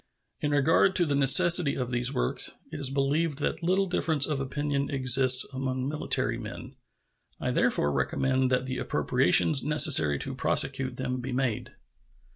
[0.39, 4.39] In regard to the necessity for these works, it is believed that little difference of
[4.39, 6.75] opinion exists among military men.
[7.39, 11.75] I therefore recommend that the appropriations necessary to prosecute them be made.